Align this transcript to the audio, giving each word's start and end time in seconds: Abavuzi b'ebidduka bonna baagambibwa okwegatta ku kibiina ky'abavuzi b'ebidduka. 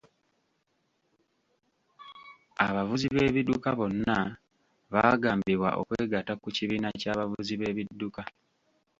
Abavuzi 2.67 3.07
b'ebidduka 3.13 3.69
bonna 3.79 4.17
baagambibwa 4.93 5.69
okwegatta 5.81 6.33
ku 6.41 6.47
kibiina 6.55 6.89
ky'abavuzi 6.99 7.53
b'ebidduka. 7.57 8.21